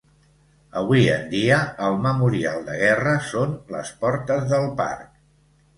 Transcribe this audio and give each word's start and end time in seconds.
Avui 0.79 1.03
en 1.15 1.27
dia 1.33 1.59
el 1.89 1.99
memorial 2.07 2.67
de 2.71 2.81
guerra 2.81 3.15
són 3.29 3.55
les 3.77 3.95
portes 4.03 4.53
del 4.55 4.69
parc. 4.85 5.11